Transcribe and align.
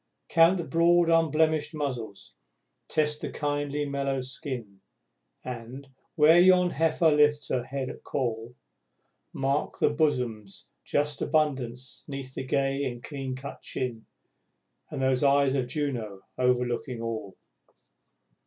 Count 0.29 0.57
the 0.57 0.63
broad 0.63 1.09
unblemished 1.09 1.75
muzzles, 1.75 2.35
test 2.87 3.21
the 3.21 3.29
kindly 3.29 3.85
mellow 3.85 4.19
skin 4.21 4.81
And, 5.43 5.89
where 6.15 6.39
yon 6.39 6.71
heifer 6.71 7.11
lifts 7.11 7.49
her 7.49 7.63
head 7.65 7.87
at 7.87 8.03
call, 8.03 8.55
Mark 9.31 9.77
the 9.77 9.91
bosom's 9.91 10.71
just 10.83 11.21
abundance 11.21 12.03
'neath 12.07 12.33
the 12.33 12.43
gay 12.43 12.83
and 12.83 13.03
cleancut 13.03 13.61
chin, 13.61 14.07
And 14.89 15.03
those 15.03 15.23
eyes 15.23 15.53
of 15.53 15.67
Juno, 15.67 16.23
overlooking 16.35 16.99
all! 16.99 17.37